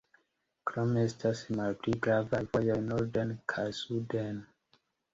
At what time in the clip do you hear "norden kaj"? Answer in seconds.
2.89-3.71